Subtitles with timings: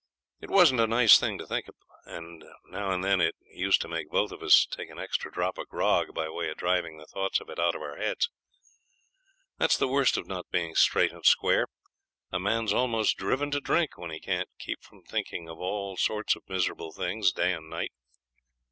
[0.39, 3.87] It wasn't a nice thing to think of; and now and then it used to
[3.87, 7.05] make both of us take an extra drop of grog by way of driving the
[7.05, 8.27] thoughts of it out of our heads.
[9.59, 11.67] That's the worst of not being straight and square.
[12.31, 16.35] A man's almost driven to drink when he can't keep from thinking of all sorts
[16.35, 17.91] of miserable things day and night.